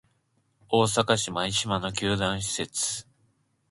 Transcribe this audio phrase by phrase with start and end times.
[0.67, 3.05] 大阪市・舞洲の球団施設